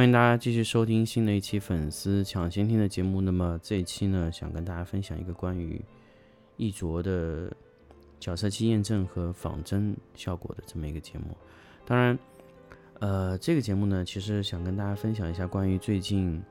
[0.00, 3.20] 欢迎大家继续收听新的一期粉丝抢先听的节目。
[3.20, 5.78] 那么这一期呢，想跟大家分享一个关于
[6.56, 7.54] 易卓的
[8.18, 11.36] 角色期验证和仿真效果的这么一个节目。
[11.84, 12.18] 当然，
[13.00, 16.42] 呃，这个节目呢，其实想跟大家分享一下关于最近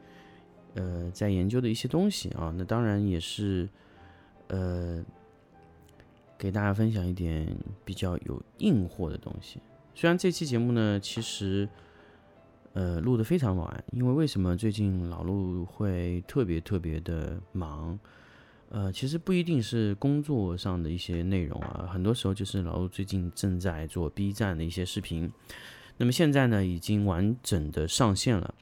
[0.76, 2.54] 呃在研究的一些东西啊。
[2.56, 3.68] 那当然也是
[4.50, 5.04] 呃
[6.38, 7.48] 给大家分享一点
[7.84, 9.60] 比较有硬货的东西。
[9.96, 11.68] 虽然这期节目呢，其实。
[12.74, 18.00] 呃，录的非常晚，因为为什么最近老陆会特别特别的忙？
[18.70, 25.32] 呃，其实不一定是工作上的一些内容啊，很多时候就是老陆最近正在做 B 站的一些视频，
[25.98, 28.54] 那么现在呢已经完整的上线了。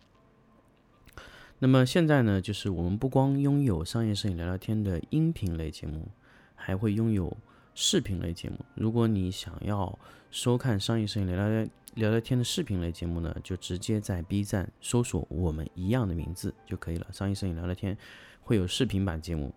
[1.59, 6.07] 那么现在呢，就是我们不光拥有商业摄影聊聊天的音频类节目，
[6.55, 7.35] 还会拥有
[7.75, 8.57] 视频类节目。
[8.75, 9.99] 如果你想要
[10.31, 17.07] 收看商业摄影聊聊天，聊聊天的视频类节目呢，就直接在 B 站搜索我们一样的名字就可以了。
[17.11, 17.97] 商业摄影聊聊天
[18.41, 19.51] 会有视频版节目，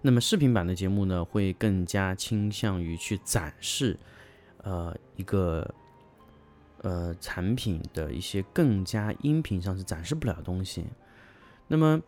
[0.00, 3.98] 那么视频版的节目呢，会更加倾向于去展示，
[4.62, 5.74] 呃，一个
[6.80, 10.86] 呃产品的一些更加音频上是展示不了的东西。
[11.68, 12.00] 那么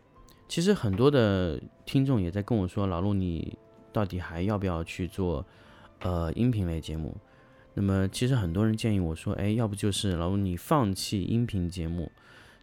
[0.47, 3.55] 其实很多的听众也在跟我说，老陆你
[3.93, 5.45] 到底还要不要去做
[5.99, 7.15] 呃音频类节目？
[7.79, 12.11] 那么其实很多人建议我说，哎，要不就是老陆你放弃音频节目，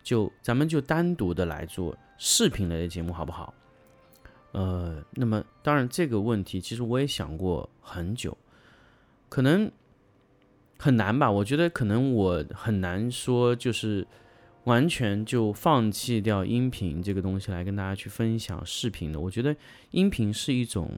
[0.02, 3.54] 就咱们就单独的来做视频类的节目，好不好？
[4.50, 8.36] 呃，那么当然这个问题其实我也想过很久，
[9.28, 9.70] 可能
[10.78, 11.30] 很难吧？
[11.30, 14.04] 我觉得可能我很难说，就是
[14.64, 19.20] 完全就放弃掉音频这个东西来跟大家去分享视频的。
[19.20, 19.54] 我觉得
[19.92, 20.90] 音频是一种。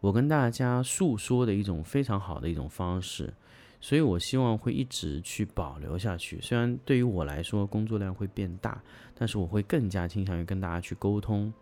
[0.00, 3.32] 我跟大家诉说的一种非常好的一种方式，
[3.80, 6.40] 所以我希望会一直去保留下去。
[6.40, 8.82] 虽然对于我来说工作量会变大，
[9.14, 11.52] 但是我会更加倾向于跟大家去沟通。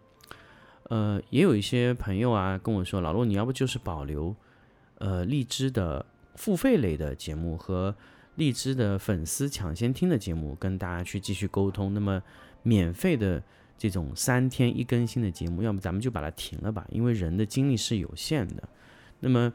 [0.85, 4.35] 呃，也有一些朋友啊跟我说：“老陆，你要不就是保留
[4.99, 6.07] 呃荔枝的
[6.37, 7.95] 付费类的节目和
[8.37, 11.93] 荔枝的粉丝抢先听的节目，跟大家去继续沟通。
[11.93, 12.23] 那么
[12.63, 13.43] 免费的。”
[13.79, 18.69] 这种三天一更新的节目，要么咱们就把它停了吧，因为人的精力是有限的。
[19.21, 19.53] 那么，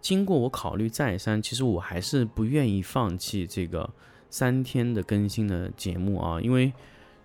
[0.00, 3.90] 经过我考虑再三，其实我还是不愿意放弃这个
[4.30, 6.72] 三天的更新的节目啊，因为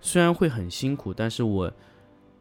[0.02, 1.72] 虽然会很辛苦，但是我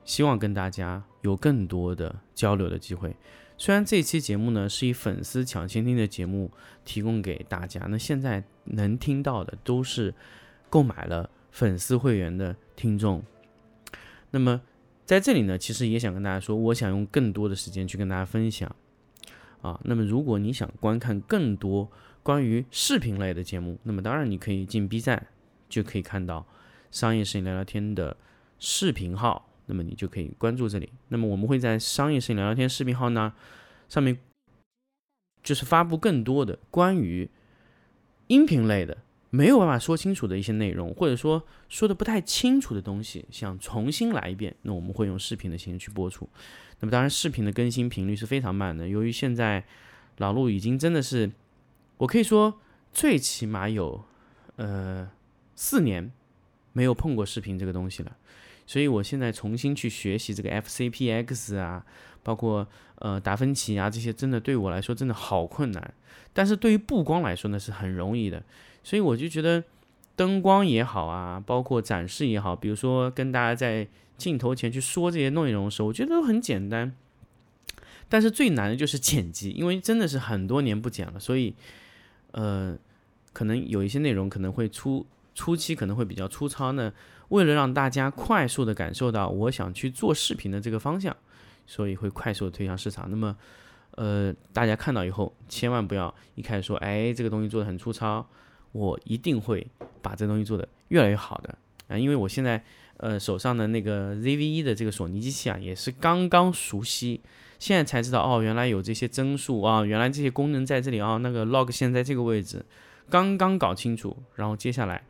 [0.05, 3.15] 希望跟大家有更多的交流的机会。
[3.59, 6.51] 虽然这期节目呢是以粉丝抢先听的节目
[6.85, 10.15] 提供给大家，那现在能听到的都是
[10.71, 11.29] 购买了。
[11.57, 13.25] 粉丝会员的听众，
[14.31, 14.61] 那么
[15.07, 18.77] 在这里呢，其实也想跟大家说，我想用更多的时间去跟大家分享
[19.63, 19.81] 啊。
[19.85, 21.91] 那么如果你想观看更多
[22.23, 25.29] 关于视频类的节目，那么当然你可以进 B 站，
[25.67, 26.47] 就可以看到
[26.91, 28.15] 商业摄影聊聊天的
[28.59, 30.93] 视频号，那么你就可以关注这里。
[31.09, 33.33] 那么我们会在商业摄影聊聊天视频号呢
[33.89, 34.19] 上面，
[35.43, 37.31] 就是发布更多的关于
[38.27, 38.99] 音频类的。
[39.37, 46.27] 没有办法说清楚的一些内容，或者说说的不太清楚的东西，想重新来一遍，那我们会用视频的形式去播出。
[46.81, 48.89] 那么当然，视频的更新频率是非常慢的。
[48.89, 49.63] 由于现在
[50.17, 51.31] 老陆已经真的是，
[51.99, 52.59] 我可以说
[52.95, 54.03] 最起码有
[54.57, 55.11] 呃
[55.55, 56.11] 四年
[56.73, 58.17] 没有碰过视频这个东西了，
[58.67, 61.85] 所以我现在重新去学习这个 FCPX 啊，
[62.23, 62.67] 包括
[63.01, 65.93] 呃达芬奇啊这些，真的对我来说真的好困难。
[66.33, 68.43] 但是对于布光来说呢，是很容易的。
[68.87, 69.65] 所以我就觉得，
[70.15, 76.95] 灯光也好啊，包括展示也好，比如说跟大家在镜头前去说这些内容的时候，我觉得都很简单。
[78.09, 81.53] 但是最难的就是剪辑，因为真的是很多年不剪了，所以，
[82.31, 82.79] 呃，
[83.33, 85.05] 可能有一些内容可能会初
[85.35, 86.93] 初期可能会比较粗糙呢。
[87.31, 91.17] 为了让大家快速的感受到我想去做视频的这个方向，
[91.67, 93.11] 所以会快速的推向市场。
[93.11, 93.37] 那么。
[93.93, 98.29] 呃，大家看到以后，千万不要一开始说，哎，这个东西做的很粗糙，
[98.77, 99.67] 我一定会
[100.03, 101.57] 把这东西做得越来越好的
[101.89, 102.63] 啊，因为我现在
[102.99, 107.21] 呃手上的那个 ZV-E 的这个索尼机器啊，也是刚刚熟悉，
[107.59, 112.65] 现在才知道哦，原来有这些帧数啊，原来这些功能在这里啊，那个 log 现在这个位置，
[113.09, 115.03] 刚刚搞清楚，然后接下来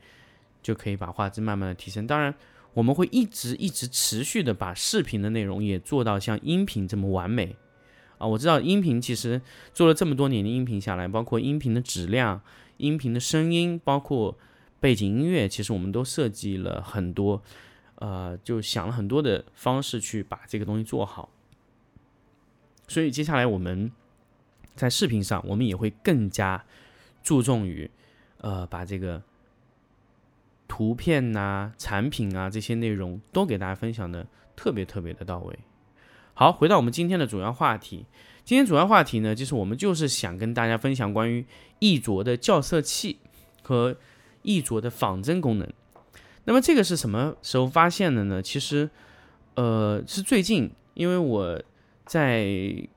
[0.62, 2.34] 就可以把画质慢慢的提升，当然。
[2.76, 7.56] 我们会一直一直持续的把视频的内容也做到像音频这么完美
[8.18, 8.26] 啊！
[8.26, 9.40] 我知道音频其实
[9.72, 12.38] 做了这么多年的音频下来，包括音频的质量、
[12.78, 14.38] 音频的声音，包括
[14.80, 17.42] 背景音乐，其实我们都设计了很多，
[17.96, 21.28] 呃，就想了很多的方式去把这个东西做好。
[22.88, 23.90] 所以接下来我们
[24.74, 26.64] 在视频上，我们也会更加
[27.22, 27.90] 注重于，
[28.38, 29.22] 呃，把这个。
[30.68, 34.26] 图片呐、产品啊这些内容都给大家分享的
[34.56, 35.56] 特别特别的到位。
[36.34, 38.04] 好，回到我们今天的主要话题。
[38.46, 41.44] 今天主要话题呢，就是我们就是想跟大家分享关于
[41.80, 43.18] 易卓的校色器
[43.62, 43.96] 和
[44.42, 45.68] 易卓的仿真功能。
[46.44, 48.40] 那么这个是什么时候发现的呢？
[48.40, 48.88] 其实，
[49.56, 51.60] 呃，是最近，因为我
[52.04, 52.46] 在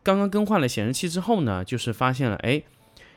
[0.04, 2.62] 刚刚更换了显示器之后呢，就是发现了，哎，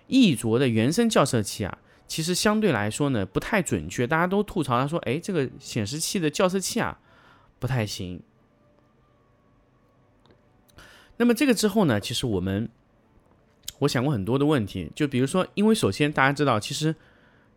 [0.06, 1.76] 易卓的原生校色器啊。
[2.08, 6.98] 其实相对来说呢，不太准确，大家都吐槽他说：“哎，这个显示器的校色器啊，
[7.58, 8.22] 不太行。”
[11.22, 12.68] 那么这个之后呢，其实我们
[13.78, 16.92] 我想过很多的问题，就比如说，因为首先大家知道，其实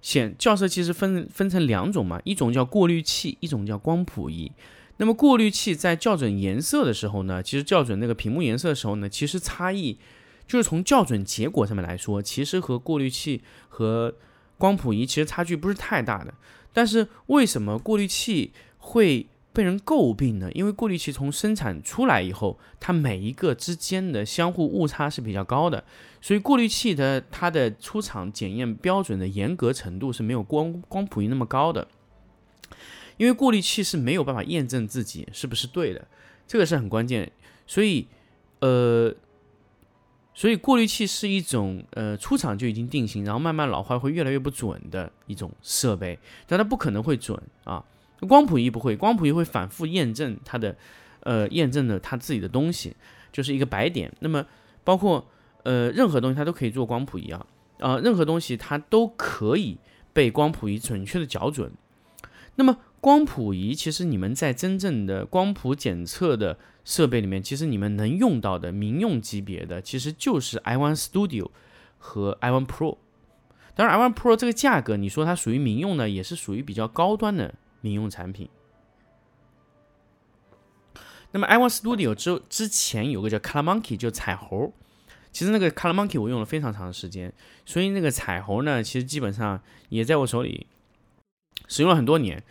[0.03, 4.51] 显校色其实分分成两种嘛，一种叫过滤器，一种叫光谱仪。
[4.97, 9.97] 那么过滤器在校准颜色的时候呢，其实校准那个屏幕颜色的时候呢，其实差异
[10.45, 14.13] 就是从校准结果上面来说，其实和过滤器和
[14.59, 16.31] 光谱仪其实差距不是太大的，
[16.71, 20.51] 但是为什么过滤器会被人诟病呢？
[20.51, 25.83] 因为过滤器从生产出来以后，它每一个之间的相互误差是比较高的，
[26.21, 31.87] 所以过滤器的它的出厂检验标准的严格程度是没有光光谱仪那么高的，
[33.15, 36.05] 因为过滤器是没有办法验证自己是不是对的，
[36.45, 37.31] 这个是很关键，
[37.65, 38.07] 所以
[38.59, 39.15] 呃。
[40.37, 47.81] 所以过滤器是一种呃出厂就已经定型，然后慢慢老化会越来越不准的一种设备，但它不可能会准啊。
[48.25, 50.75] 光谱仪不会，光谱仪会反复验证它的
[51.21, 52.95] 呃验证的它自己的东西，
[53.31, 54.11] 就是一个白点。
[54.19, 54.45] 那么
[54.83, 55.27] 包括
[55.63, 57.45] 呃任何东西它都可以做光谱仪啊
[57.79, 59.77] 啊，任何东西它都可以
[60.13, 61.71] 被光谱仪准确的校准。
[62.55, 66.57] 那么光谱仪其实你们在真正的光谱检测的。
[66.87, 71.49] 设备里面，其实你们能用到的民用级别的，其实就是 iOne Studio
[71.97, 72.97] 和 iOne Pro。
[73.73, 78.49] 当然 iOne Pro 这个价格，你说它属于民用呢，也是属于比较高端的民用产品。
[81.31, 84.73] 那么 i1 Studio 之之前有个叫 Color Monkey，就彩猴。
[85.31, 87.31] 其实那个 Color Monkey 我用了非常长的时间，
[87.63, 90.65] 所以那个彩猴呢，其实基本上也在我手里
[91.67, 92.41] 使用了很多年。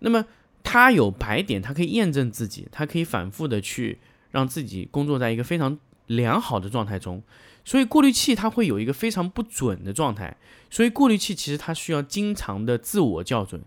[0.00, 0.26] 那么
[0.62, 4.00] 它有白点，它可以验证自己，它可以反复的去
[4.32, 5.78] 让自己工作在一个非常
[6.08, 7.22] 良好的状态中。
[7.64, 10.36] 所以过滤器它会有一个非常不准的状态，
[10.68, 13.62] 所以过滤器其实它需要经常的自我校准。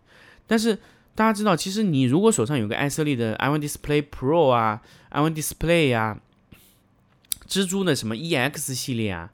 [0.46, 0.78] 但是
[1.18, 6.22] 大家知道，其实你如果手上有个艾瑟丽的 iOne Display Pro 啊 iOne Display 啊，
[7.48, 9.32] 蜘蛛的什么 EX 系列啊。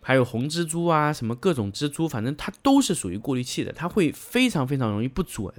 [0.00, 5.52] 还有红蜘蛛啊，什么各种蜘蛛，反正它都是属于过滤器的，它会非常非常容易不准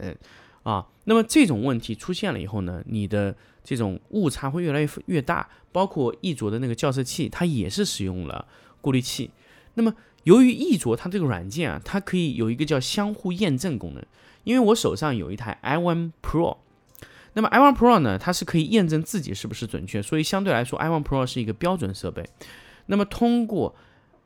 [0.64, 0.88] 啊。
[1.04, 5.48] 那么这种问题出现了以后呢，你的这种误差会越来越越大。
[5.72, 8.48] 包括易卓的那个校色器，它也是使用了
[8.82, 9.30] 过滤器。
[9.76, 9.94] 那么
[10.26, 14.06] 由于易卓它这个软件啊，它可以有一个叫相互验证功能。
[14.44, 16.58] 因为我手上有一台 iOne Pro，
[17.34, 22.24] 那么 iOne Pro 呢，它是可以验证自己是不是准确，所以相对来说 iOne Pro 是一个标准设备。
[22.86, 23.74] 那么通过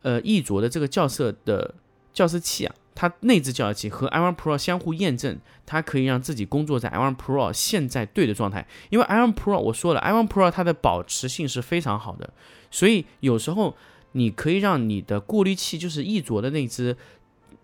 [0.01, 1.74] 呃，易卓的这个校色的
[2.13, 8.68] 校色器啊，它内置校色器和 iOne Pro 相互验证，它可以让自己工作在 iOne Pro 现在对的状态。
[8.89, 12.34] 因为 iOne Pro 我说了，iOne Pro 它的保持性是非常好的，
[12.70, 13.75] 所以有时候
[14.13, 16.96] 你可以让你的过滤器，就是易卓的那只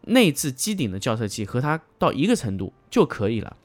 [0.02, 3.58] 内置机顶的校色器和它到一个程度就可以了。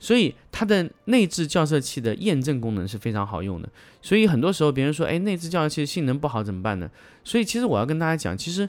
[0.00, 3.68] 所以它的内置校色器的验证功能是非常好用的。
[4.00, 6.88] 所以很多时候别人说，哎，内置校色器性能不好怎么办呢？
[7.24, 8.68] 所以其实我要跟大家讲，其实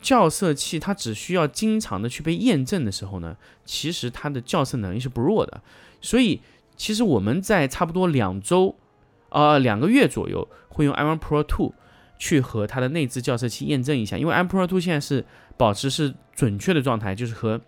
[0.00, 5.60] 校色器它只需要经常的去被验证的时候呢，其实它的校色能力是不弱的。
[6.00, 6.40] 所以
[6.76, 8.76] 其实我们在差不多两周，
[9.30, 11.74] 呃，两个月左右会用 i1 Pro Two
[12.20, 15.24] 去和它的内置校色器验证一下，因为 i1 Pro 2现在是
[15.56, 17.60] 保持是准确的状态，就是和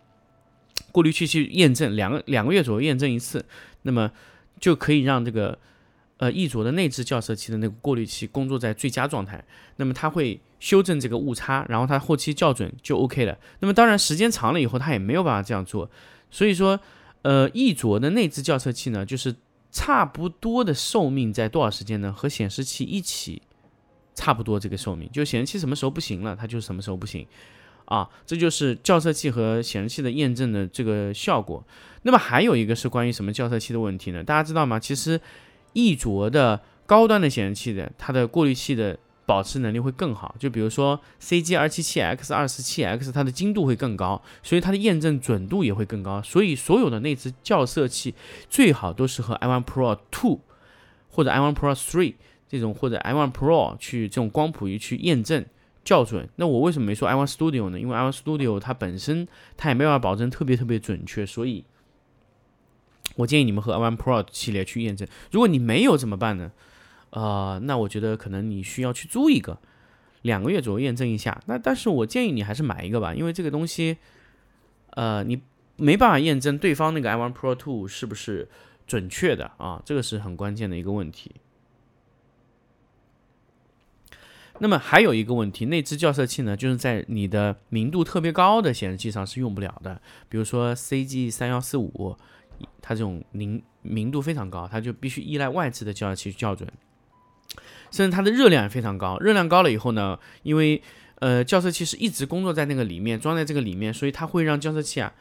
[0.92, 3.44] 过滤器去验证两个两个月左右验证一次，
[3.82, 4.12] 那么
[4.60, 5.58] 就可以让这个
[6.18, 9.42] 呃，翼卓的内置校色器的那个过滤器工作在最佳状态，
[9.76, 13.36] 那么它会修正这个误差，然后它后期校准就 OK 了。
[13.60, 15.90] 那么当然时间长了以后，它也没有办法这样做。
[16.30, 16.78] 所以说，
[17.22, 19.34] 呃，翼卓的内置校色器呢，就是
[19.70, 22.12] 差不多的寿命在多少时间呢？
[22.12, 23.42] 和显示器一起
[24.14, 27.26] 差不多这个寿命，就显示器什么时候不行了，它就什么时候不行
[27.86, 28.08] 啊。
[28.26, 31.64] 这就是校色器和显示器的验证的这个效果。
[32.02, 34.22] 那么还有一个是关于什么校色器的问题呢？
[34.24, 34.78] 大家知道吗？
[34.78, 35.20] 其实。
[35.74, 40.34] 易卓的高端的显示器的，它的过滤器的保持能力会更好。
[40.38, 46.20] 就比如说 CG 二七七 X 二四七 X，它的精度会更高，所以它的验证准度也会更高。
[46.20, 48.14] 所以所有的内置校色器
[48.50, 50.40] 最好都是和 iOne Pro Two
[51.08, 52.16] 或者 iOne Pro Three
[52.52, 55.44] 这种或者 i1 Pro 去这种光谱仪去验证
[55.84, 56.28] 校准。
[56.36, 57.80] 那我为什么没说 i1 Studio 呢？
[57.80, 61.64] 因为 i1 Studio 它本身它也没办法保证特别特别准确，所以。
[63.16, 65.06] 我建议你们和 i1 Pro 系列去验证。
[65.30, 66.52] 如果你没有怎么办呢？
[67.10, 69.58] 呃，那我觉得可能你需要去租一个，
[70.22, 71.42] 两个月左右验证一下。
[71.46, 73.98] 那但是我建议你还是买一个吧，因为这个东西，
[74.92, 75.42] 呃，你
[75.76, 78.48] 没办法验证对方那个 i1 Pro Two 是不是
[78.86, 81.32] 准确的啊，这个是很关键的一个问题。
[84.62, 92.16] 那么还有一个问题，内置校色器呢，就是在你的明度特别高的显示器上是用不了的，比如说 CG 三幺四五。
[92.80, 96.70] 它这种明明度非常高，它就必须依赖外置的校色器去校准，
[97.90, 99.18] 甚至它的热量也非常高。
[99.18, 100.80] 热量高了以后呢，因为
[101.16, 105.12] 呃校色器是一直工作在那个里面，装在这个里面，所以它会让校色器啊，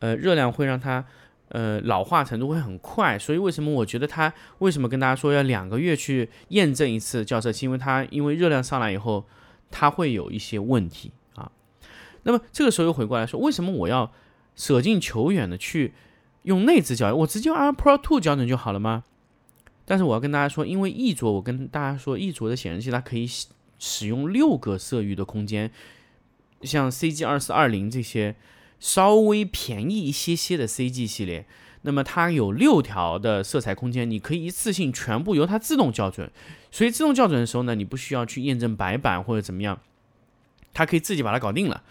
[0.00, 1.02] 呃热量会让它
[1.50, 3.16] 呃老化程度会很快。
[3.16, 7.66] 所以为什么我觉得它为什么跟大家说要两个月去验证一次校色器？
[7.66, 9.24] 因为它因为热量上来以后，
[9.70, 11.52] 它会有一些问题啊。
[12.24, 14.10] 那么这个时候又回过来说，为什么我要
[14.56, 15.92] 舍近求远的去？
[16.44, 19.04] 用内置校，我直接用 i Pro Two 校准就好了吗？
[19.84, 23.28] 但是我要跟大家说，因为翼卓，我跟大家说，翼卓的显示器它可以
[23.78, 25.70] 使用六个色域的空间，
[26.62, 28.34] 像 CG 二四二零这些
[28.80, 31.46] 稍微便宜一些些的 CG 系列，
[31.82, 36.28] 那么它有六条的色彩空间，你可以一次性全部由它自动校准。
[36.72, 39.78] 所以自动校准的时候呢，你不需要去验证白板或者怎么样，
[40.72, 41.82] 它可以自己把它搞定了，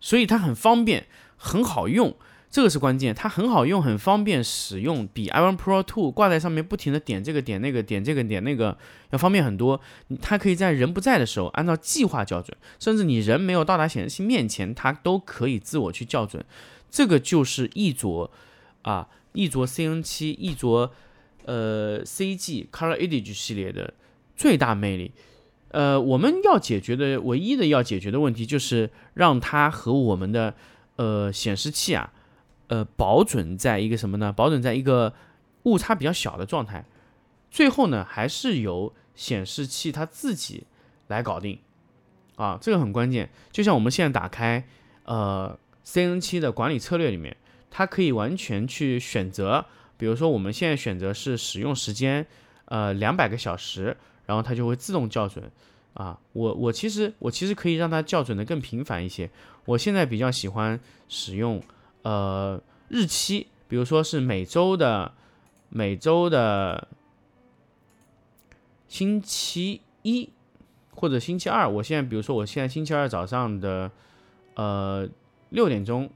[0.00, 2.16] 所以它很方便，很好用。
[2.50, 8.76] 这个是关键，它很好用，很方便使用，比 i1 Pro Two 挂在上面不停的点这个点那个点这个点那个
[9.10, 9.78] 要方便很多。
[10.22, 16.42] 它可以在人不在的时候按照计划校准，甚至你人没有到达显示器面前，它都可以自我去校准。
[16.90, 18.30] 这个就是一卓
[18.80, 20.90] 啊，一卓 CN7、一卓
[21.44, 23.92] 呃 CG Color Edge 系列的
[24.34, 25.12] 最大魅力。
[25.72, 30.54] 呃，我们要解决的唯一的要解决的问题就是让它和我们的
[30.96, 32.10] 呃显示器啊。
[32.68, 34.32] 呃，保准在一个什么呢？
[34.32, 35.14] 保准在一个
[35.62, 36.84] 误差比较小的状态，
[37.50, 40.64] 最后呢，还是由显示器它自己
[41.06, 41.58] 来搞定
[42.36, 43.30] 啊，这个很关键。
[43.50, 44.62] 就像我们现在打开
[45.04, 47.34] 呃 CN7 的管理策略里面，
[47.70, 49.64] 它可以完全去选择，
[49.96, 52.26] 比如说我们现在选择是使用时间
[52.66, 53.96] 呃两百个小时，
[54.26, 55.50] 然后它就会自动校准
[55.94, 56.18] 啊。
[56.34, 59.30] 我我其实我其实可以让它校准的更频繁一些。
[59.64, 61.62] 我现在比较喜欢使用。
[62.02, 65.12] 呃，日期，比如说是每周的
[65.68, 66.88] 每周的
[68.86, 70.30] 星期一
[70.94, 71.68] 或者星期二。
[71.68, 73.90] 我现在，比如说我现在星期二早上的
[74.54, 75.06] 呃
[75.50, 76.08] 六点钟，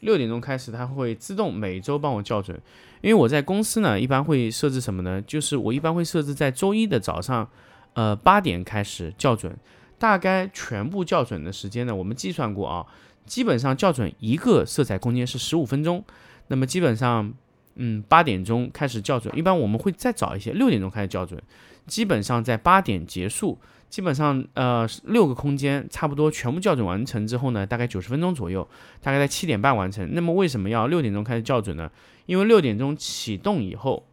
[0.00, 2.58] 六点钟开始，它会自动每周帮我校准。
[3.00, 5.20] 因为我在公司呢，一般会设置什么呢？
[5.22, 7.48] 就是我一般会设置在周一的早上，
[7.92, 9.56] 呃八点开始校准，
[9.98, 12.86] 大概全部校准的时间呢，我们计算过啊。
[13.28, 16.02] 基本上校准一个色彩空间是十五分钟，
[16.48, 17.32] 那么基本上，
[17.76, 21.40] 嗯，八点钟开始校准，一般我们会再早一些，六点钟开始校准，
[21.86, 23.58] 基本上在八点结束，
[23.90, 28.66] 基本上呃六个空间差不多全部校准完成之后呢，大概九十分钟左右，
[29.02, 30.08] 大概在七点半完成。
[30.14, 31.90] 那么为什么要六点钟开始校准呢？
[32.26, 34.06] 因为六点钟启动以后，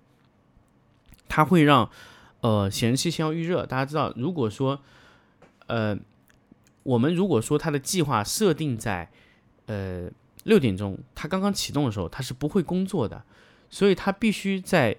[1.28, 1.90] 它会让
[2.42, 3.66] 呃显示器先要预热。
[3.66, 4.82] 大家知道，如果说
[5.68, 5.98] 呃。
[6.86, 9.10] 我们如果说它的计划设定在，
[9.66, 10.08] 呃
[10.44, 13.24] 六点钟，它刚刚启动的时候，它是不会工作的，
[13.72, 14.96] 所以它必须在，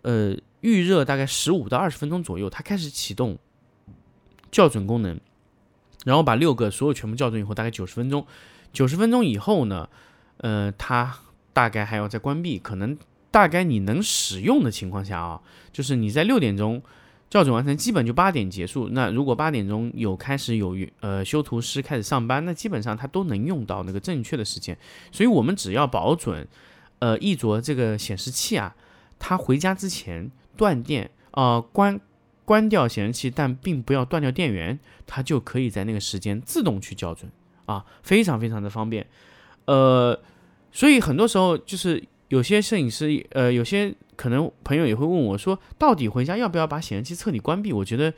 [0.00, 3.36] 呃预热大概十五到二十分钟左右，它开始启动
[4.50, 5.20] 校准功能，
[6.06, 8.26] 然后把六个所有全部校准以后，大概九十分钟，
[8.72, 9.90] 九十分钟以后呢，
[10.38, 11.18] 呃它
[11.52, 12.96] 大概还要再关闭，可能
[13.30, 16.82] 大概你能使用的情况下啊，就是你在六点钟。
[17.28, 18.88] 校准完成，基本就八点结束。
[18.90, 24.76] 那如果八点钟有开始有呃修图师开始上班，那基本上他都能用到那个正确的时间。
[25.10, 26.46] 所以我们只要保准，
[27.00, 28.74] 呃，一卓这个显示器啊，
[29.18, 32.00] 它回家之前断电啊关
[32.44, 37.30] 关掉显示器，但并不要断掉电源，它就可以在那个时间自动去校准
[37.66, 39.04] 啊，非常非常的方便。
[39.64, 40.16] 呃，
[40.70, 47.72] 所以很多时候就是有些摄影师，呃，有些可能朋友也会问我说，到底回家要不要把显示器彻底关闭？
[47.72, 48.12] 我觉得。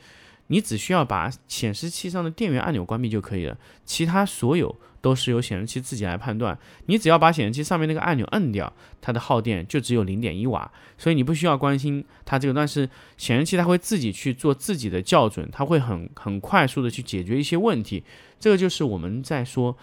[0.51, 6.57] 你只需要把显示器上的电源按钮关闭就可以了，其他所有都是由显示器自己来判断。
[6.87, 12.53] 你只要把显示器上面那个按钮摁掉，它的耗电就只有零点一瓦，所以你不需要关心它这个。
[12.55, 18.03] 但是显示器它会自己去做自己的校准，它会很很快速的去解决一些问题。
[18.39, 19.77] 这个就是我们在说，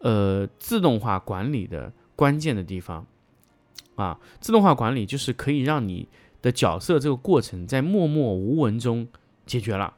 [0.00, 3.06] 呃，自动化管理的关键的地方
[4.00, 4.18] 啊。
[4.40, 6.08] 自动化管理就是可以让你
[6.42, 9.06] 的角色这个过程在默默无闻中
[9.46, 9.94] 解决了。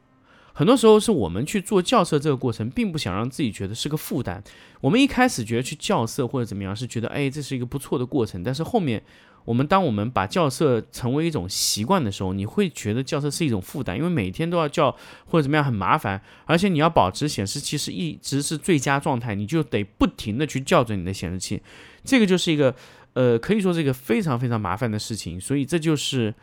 [0.55, 4.45] 很多时候是我们去做校色这个过程，并不想让自己觉得是个负担。
[4.83, 8.43] 我们一开始觉得去校色或者怎么样，是觉得哎这是一个不错的过程。
[8.43, 9.03] 但是后面，
[9.47, 14.95] 我们当我们把校色成为一种习惯的时候，你会觉得校色是一种负担，因为每天都要校
[15.25, 21.63] 或者怎么样很麻烦，而且你要保持显示器是一直是最佳状态，你就得不停的去校准你的显示器。
[22.05, 22.75] 这个就是一个
[23.15, 25.41] 呃可以说是一个非常非常麻烦的事情。
[25.41, 26.35] 所以这就是。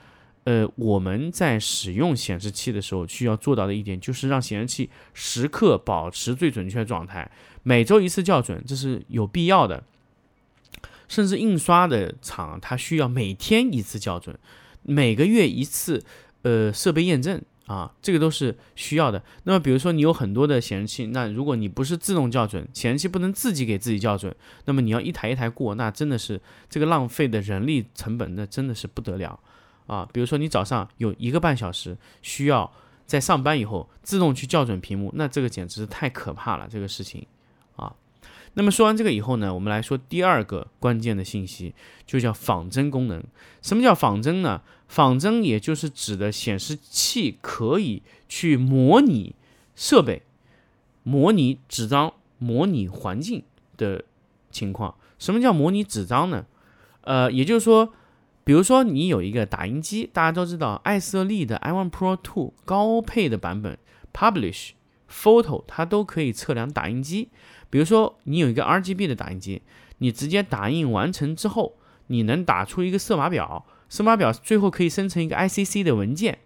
[0.46, 7.30] 呃，我们在使用显示器的时候，需要做到的一点就是让显示器时刻保持最准确状态，
[7.62, 9.84] 每周一次校准，这是有必要的。
[11.08, 14.36] 甚至印刷的厂，它需要每天一次校准，
[14.82, 16.02] 每个月一次，
[16.44, 19.22] 呃，设备验证啊，这个都是需要的。
[19.44, 24.36] 那么，比如说你有很多的显示器，那如果你不是自动校准，显示器不能自己给自己校准，
[24.66, 29.40] 那么你要一台一台过，那真的是这个浪费的人力成本，那真的是不得了。
[29.86, 32.74] 啊，比如说你早上有一个半小时需要
[33.06, 37.28] 在上班以后自动去校准屏幕，那这个简直是太可怕了，这个事情。
[38.54, 41.74] 那么说完这个以后呢，我们来说第二个关键的信息，
[42.06, 43.24] 就叫仿真功能。
[43.62, 44.62] 什么叫仿真呢？
[44.88, 49.36] 仿真也就是指的显示器可以去模拟
[49.76, 50.24] 设备、
[51.04, 53.44] 模拟纸张、模拟环境
[53.78, 54.04] 的
[54.52, 54.96] 情况。
[55.18, 56.46] 什么叫模拟纸张呢？
[57.02, 57.94] 呃，也就是说。
[58.46, 63.78] 比如说，你有一个打印机，大家都知道，爱色丽的 i1 Pro 2高配的版本
[64.12, 64.72] ，Publish
[65.12, 67.30] Photo 它都可以测量打印机。
[67.70, 69.62] 比如说，你有一个 RGB 的打印机，
[70.00, 71.76] 你直接打印完成之后，
[72.08, 76.40] 你能打出一个色码表，色码表最后可以生成一个 ICC 的文件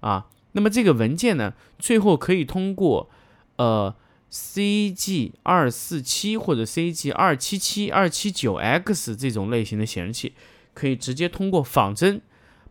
[0.00, 0.28] 啊。
[0.52, 3.10] 那么这个文件呢，最后可以通过
[3.56, 3.94] 呃
[4.30, 10.34] CG 二四七或者 CG 二七七二七九 X 这种类型的显示器。
[10.74, 12.20] 可以直接通过仿真，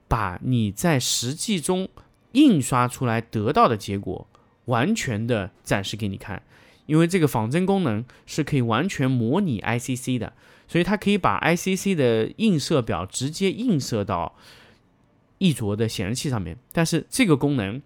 [0.10, 1.88] 把你在实际中
[2.34, 4.28] 印刷出来得到的结果
[4.66, 6.42] 完全的展示给你看，
[6.86, 10.34] 因为这个仿真功能是可以完全模拟 ICC 的，
[10.68, 14.36] 所以它可以把 ICC 的映射表直接映射到
[15.38, 16.58] 一卓的显示器上面。
[16.72, 17.82] 但是这个功能，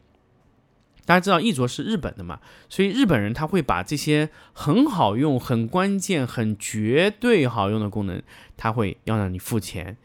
[1.05, 8.21] 大家知道一卓是日本的嘛，所以日本人他会把这些很好用、很关键、很绝对好用的功能，
[8.55, 9.97] 他会要让你付钱。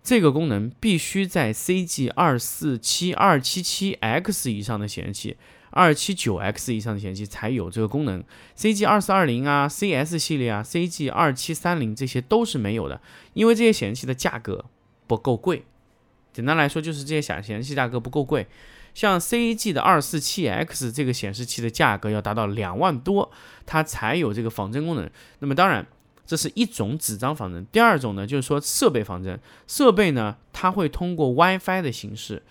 [0.00, 5.36] 这个功能必须在 CG 二四七二七七 X 以上的显示器，
[5.78, 8.24] 二七九 X 以上的显示器才有这个功能。
[8.56, 13.00] CG 二四二零啊，CS 系列啊，CG 二七三零这些都是没有的，
[13.34, 14.64] 因为这些显示器的价格
[15.06, 15.64] 不够贵。
[16.32, 18.46] 简单来说，就是这些显显示器价格不够贵。
[18.94, 23.30] 像 CG 的二四七 X 这个显示器的价格要达到两万多，
[23.64, 25.08] 它才有这个仿真功能。
[25.38, 25.86] 那么当然。
[26.28, 29.40] 这是一种纸张仿真，第二种呢，就是说设备仿真。
[29.66, 32.42] 设备呢，它会通过 WiFi 的形式，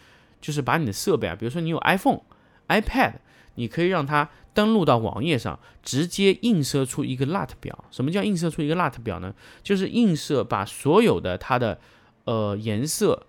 [0.41, 2.21] 就是把你的设备啊，比如说你有 iPhone、
[2.67, 3.13] iPad，
[3.55, 7.85] 你可以让它登录到网页上，直接映射出一个 LUT 表。
[7.91, 9.33] 什么叫映射出一个 LUT 表呢？
[9.63, 11.79] 就是映射把所有的它的
[12.25, 13.27] 呃颜色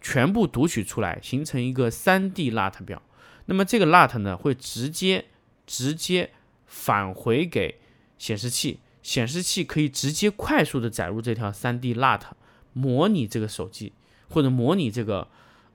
[0.00, 3.00] 全部读取出来，形成一个 3D LUT 表。
[3.46, 5.26] 那么这个 LUT 呢，会直接
[5.66, 6.30] 直接
[6.66, 7.78] 返回给
[8.18, 8.80] 显示器。
[9.02, 12.22] 显示器可以直接快速的载入这条 3D LUT，
[12.72, 13.92] 模拟这个手机
[14.30, 15.28] 或者模拟这个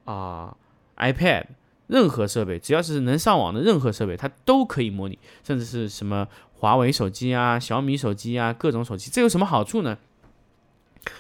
[0.06, 0.58] 啊
[0.98, 1.46] iPad，
[1.90, 9.98] 任何设备只要是能上网的任何设备，它都可以模拟，甚至是什么华为手机啊、小米手机啊、各种手机，这有什么好处呢？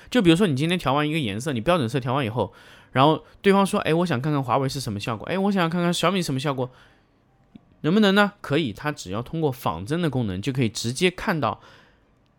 [0.09, 2.53] 就比如说你今天调完一个颜色，你标准色调完以后，
[2.91, 6.69] 然后对方说，哎，我想看看华为是什么效果，哎，我想看看小米什么效果，
[7.81, 8.33] 能不能呢？
[8.39, 11.59] 可以，它只要通过仿真的功能，就可以直接看到。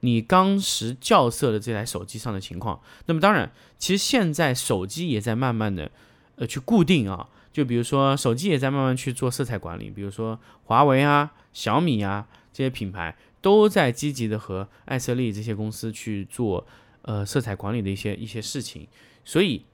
[0.02, 5.90] 你当时校色的这台手机上的情况，那么当然，其实现在手机也在慢慢的，
[6.36, 16.66] 呃，去固定啊，就比如说手机也在慢慢去做色彩管理，比如说华为啊、小米啊这些品牌都在积极的和爱色丽这些公司去做
[17.02, 18.86] 呃色彩管理的一些一些事情，
[19.24, 19.64] 所以，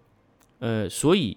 [0.58, 1.36] 呃，所以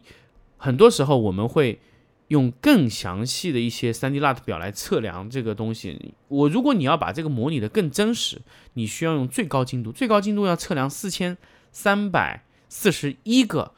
[0.57, 1.79] 很多时候我们会
[2.27, 6.13] 用更详细的一些 3D LUT 表来测量这个东西。
[6.27, 8.39] 我如果你要把这个模拟的更真实，
[8.75, 11.35] 你需要用最高精度，最高精度要测量四千
[11.71, 13.73] 三百四十一个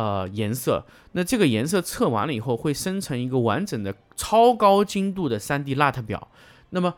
[0.00, 0.86] 呃颜色。
[1.12, 6.28] 那这个颜色测完了以后，会生成一个完整的超高精度的 3D LUT 表。
[6.70, 6.94] 那么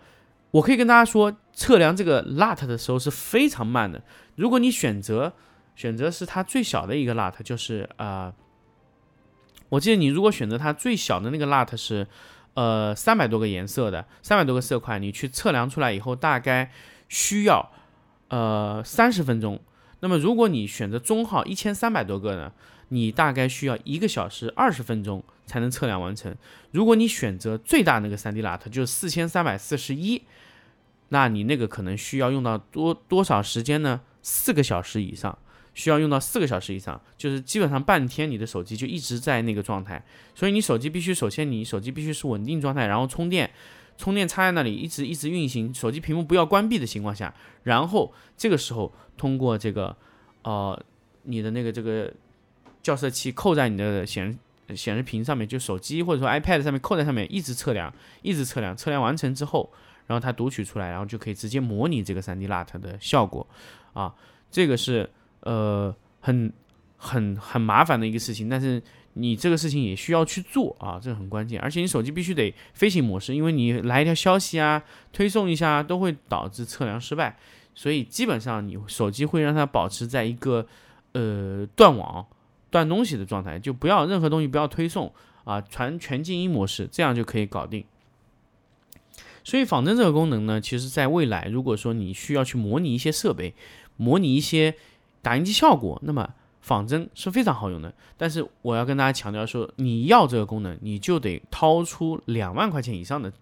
[0.53, 4.03] 我可以跟大家说，测量这个 LUT 的时候是非常慢的。
[4.37, 5.33] 如果你选择
[5.75, 8.33] 选择是它最小的一个 LUT，就是呃。
[9.73, 12.07] 我记得你如果选择它最小的那个 LUT 是，
[12.53, 16.71] 呃，三百多个颜色的，三百多个色块，你去测量出来以后，大概
[17.09, 17.73] 需要
[18.29, 19.59] 呃三十分钟。
[20.01, 22.53] 那么如果你选择中号一千三百多个呢，
[22.93, 26.37] 你大概需要一个小时二十分钟才能测量完成。
[26.71, 30.23] 如果你选择最大那个 3D LUT，就是四千三百四十一，
[31.09, 34.03] 那你那个可能需要用到多多少时间呢？
[34.21, 35.39] 四个小时以上。
[35.75, 40.05] 需要用到四个小时以上，就是基本上半天，你的手机就一直在那个状态。
[40.35, 43.51] 所以你手机必须首先你手机必须是稳定状态，然后充电，
[43.97, 49.97] 充电插在那里一直一直运行，手机屏幕不要关闭的情况下，然后这个时候通过这个
[50.43, 50.79] 呃
[51.23, 52.13] 你的那个这个
[52.83, 54.39] 校色器扣在你的显
[54.75, 57.93] 显示屏上面，就手机或者说 iPad 上面扣在上面，一直测量，
[58.23, 59.73] 一直测量，测量完成之后，
[60.07, 63.47] 然后它读取出来，然后就可以直接模拟这个 3D LUT 的效果
[63.93, 64.15] 啊，
[64.51, 65.09] 这个是。
[65.45, 66.53] 呃，很
[66.97, 68.81] 很很麻烦的一个事情，但是
[69.15, 71.61] 你这个事情也需要去做啊，这个很关键。
[71.61, 74.81] 而且你手机必须得飞行模式，因为你来一条消息啊，
[75.13, 77.37] 推送一下都会导致测量失败，
[77.75, 80.65] 所以基本上你手机会让它保持在一个
[81.11, 82.25] 呃断网、
[82.73, 85.13] 断东西的状态，就不要任何东西不要推送
[85.45, 87.85] 啊，传全静音模式，这样就可以搞定。
[89.45, 93.55] 所以仿真这个功能呢，其实在未来，如果说你需要去模拟一些设备，
[93.97, 94.75] 模拟一些。
[95.25, 97.95] 打印机效果，那么仿真是非常好用的。
[98.17, 103.33] 但是我要跟大家强调说，你要这个功能，你就得掏出两万块钱以上的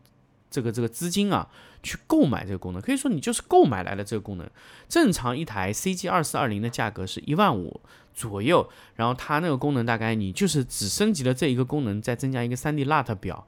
[0.50, 1.48] 这个这个资金啊，
[1.82, 2.82] 去购买这个功能。
[2.82, 4.48] 可以说你就是购买来的这个功能。
[4.88, 7.80] 正常一台 CG 二四二零的价格是一万五
[8.12, 13.46] 左右，然后它那个功能大概你就是只升级了这一个功能，再增加一个 3D LUT 表，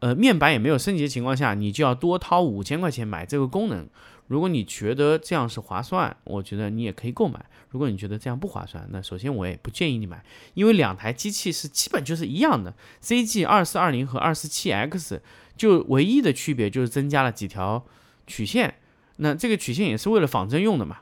[0.00, 3.86] 呃，面板也没有升级的情况下，你就要多掏五千块钱买这个功能。
[4.26, 7.42] 如果你觉得这样是划算，我觉得你也可以购买。
[7.70, 15.22] 如果你觉得这样不划算，那首先我也不建议你买，因为两台机器是基本就是一样的，CG 二四二零和二四七 X
[15.58, 17.84] 就唯一的区别就是增加了几条
[18.26, 18.76] 曲线，
[19.16, 20.98] 那这个曲线也是为了仿真用的嘛。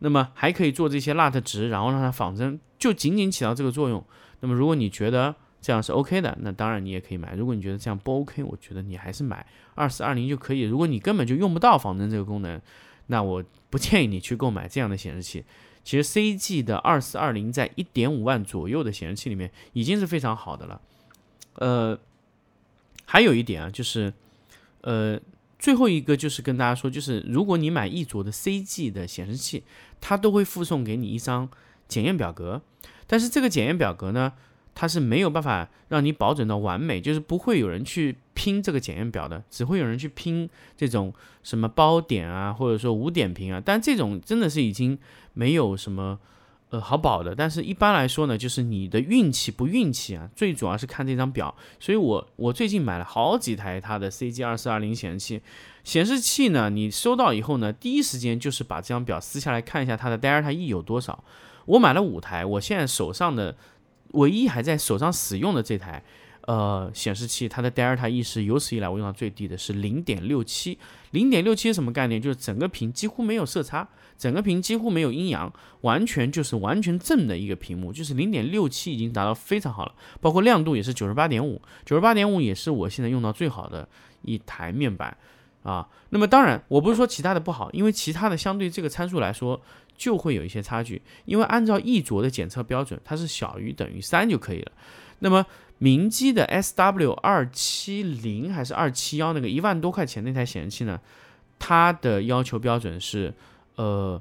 [0.00, 4.04] 那么还可以做这些 LUT 值，然后让它仿真，就仅仅起到这个作用。
[4.40, 7.34] 那么如果你觉得，这样是 OK 的，那当然你也可以买。
[7.36, 10.62] 如果你觉得这样不 OK，我觉得你还是买二四二零就可以。
[10.62, 12.60] 如果你根本就用不到仿真这个功能，
[13.06, 15.42] 那我不建议你去购买这样的显示器。
[15.84, 20.80] 其实 CG 的二四二零在一点五万左右的显示器里面已经是非常好的了。
[21.54, 21.98] 呃，
[23.04, 24.12] 还有一点啊，就是
[24.82, 25.20] 呃，
[25.58, 29.62] 最后一个就是跟大家说，就是如果你买一卓的 CG 的显示器，
[30.00, 31.48] 它都会附送给你一张
[31.88, 32.62] 检验表格，
[33.06, 34.32] 但是这个检验表格呢？
[34.76, 41.14] 它是没有办法让你保准到完美，就是不会有人去拼这个检验表的，只会有人去拼这种
[41.44, 43.62] 什么包点啊，或者说无点评啊。
[43.64, 44.98] 但这种真的是已经
[45.32, 46.18] 没有什么
[46.70, 47.34] 呃好保的。
[47.34, 51.54] 但是一般来说呢，就是你的运气不运气啊，最主要是看这张表。
[51.78, 55.42] 所以我我最近买了好几台它的 CG 二四二零显示器，
[55.84, 61.22] 显示器呢，你收到以后呢，第一时间就是把这张表撕下来看一下它的 Delta E 有多少。
[61.66, 63.56] 我买了五台，我现在手上的。
[64.14, 66.00] 唯一还在手上使用的这台，
[66.46, 70.78] 呃，显示器，它的 Delta E 是有史以来我用到最低的，是零点六七。
[71.10, 72.20] 零点六七是什么概念？
[72.20, 79.94] 就是整个屏几乎没有色差，整个屏几乎没有阴阳，完全就是完全正的一个屏幕，就是零点六七已经达到非常好了。
[80.20, 83.88] 包括亮度也是九十八点五，九十八点五也是我现在用到最好的
[84.22, 85.16] 一台面板
[85.62, 85.88] 啊。
[86.10, 89.60] 那么当然，我不是说其他的不好，因为其他的相对这个参数来说。
[89.96, 94.72] 就会有一些差距，因为按照一卓的检测标准，它是小于等于三就可以了。
[95.20, 95.46] 那么
[95.78, 101.00] 明基的 SW 二七零还是二七幺那个一万多块钱那台显示器呢？
[101.58, 103.34] 它的要求标准是
[103.76, 104.20] 呃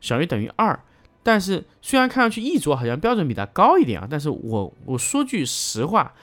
[0.00, 0.78] 小于等于二，
[1.22, 6.14] 但是虽然看上去一卓好像标准比它高一点啊，但是我我说句实话，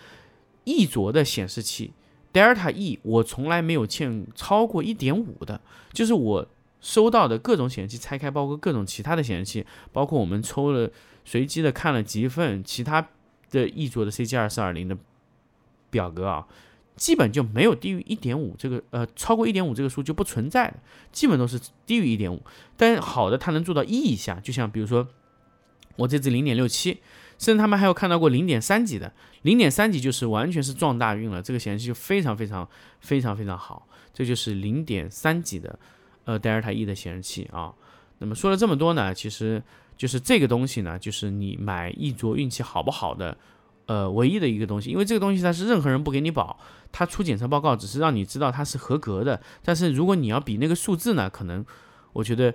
[0.64, 1.94] 一卓的显示器
[2.34, 5.62] Delta E 我从来没有见超过一点五的，
[5.94, 6.48] 就是我。
[6.84, 10.90] 收到的各种显示器拆开，包括各种其他的显示器，包括我们抽了
[11.24, 13.08] 随机的看了几份其他
[13.52, 14.98] 的一卓的 CG 二四二零的
[15.90, 16.48] 表格啊，
[16.96, 20.78] 基本就没有低于一点五这个呃超过一点五这个数就不存在的，
[21.12, 22.42] 基本都是低于一点五。
[22.78, 25.08] 但好的它能做到一以下，就像比如说
[25.98, 27.00] 我这只零点六七
[27.38, 29.12] 甚至他们还有看到过零点三级的，
[29.42, 32.68] 零点三级就是完全是撞大运了，这个显示器就非常非常
[33.00, 35.78] 非常非常好，这就是零点三级的
[36.26, 37.74] 呃 Delta E 的显示器啊。
[38.20, 39.62] 那么说了这么多呢，其实
[40.02, 43.38] 就是这个东西呢，就是你买一桌运气好不好的
[43.86, 46.60] 呃唯一的一个东西，因为这个东西它是任何人不给你保，
[46.92, 51.64] 它出检测报告只是让你知道它是合格的，但是如果你要比那个数字呢，可能
[52.14, 52.52] 我觉得。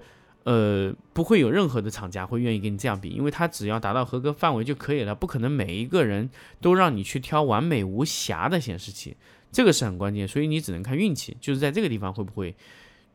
[0.46, 6.30] 呃，不会有任何的厂家会愿意跟你这样比，因为它只要达到合格范围就可以了，不可能每一个人
[6.60, 9.16] 都让你去挑完美无瑕的显示器，
[9.50, 12.54] 这个是很关键，所以你只能看运气，就是在这个地方会不会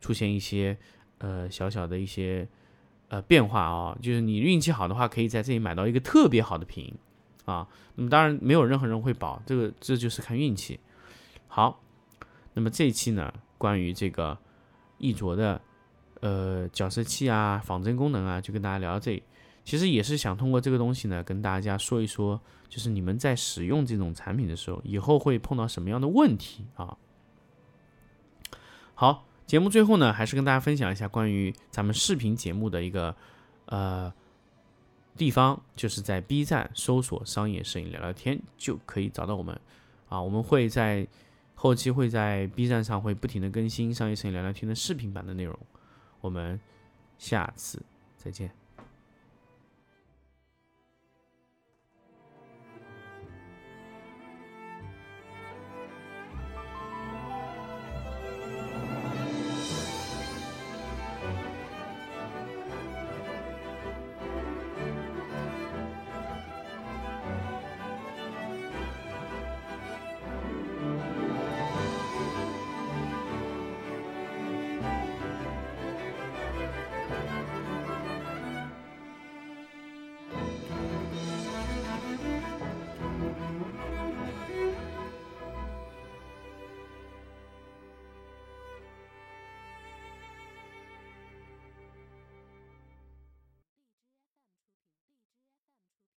[0.01, 0.77] 出现一些
[1.19, 2.45] 呃小小的一些
[3.11, 6.95] 呃变化啊，就是你运气好的话，可以在这里买到一个特别好的屏
[7.45, 10.79] 啊，那么当然没有任何人会保，这个这就是看运气。
[11.47, 11.83] 好，
[12.53, 14.35] 那么这一期呢，关于这个
[14.97, 15.61] 一卓的。
[16.21, 19.23] 呃，角色器啊，仿真功能啊，就跟大家聊到这里。
[19.65, 26.95] 其实也是想通过这个东西呢，跟大家说一说，就是你们在使用这种产品的时候，以后会碰到什么样的问题啊？
[28.93, 33.13] 好，节目最后呢，还是跟大家分享一下关于咱们视频节目的一个
[33.65, 34.13] 呃
[35.17, 39.59] 地方，就是在 B 站搜索“商业摄影聊聊天”就可以找到我们
[40.07, 40.21] 啊。
[40.21, 41.05] 我们会在
[41.53, 45.59] 后期会在 B 站上会不停的更新“商业摄影聊聊天”的视频版的内容。
[46.21, 46.57] 我们
[47.17, 47.83] 下次
[48.15, 48.60] 再见。